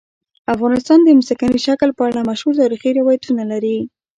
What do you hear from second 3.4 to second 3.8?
لري.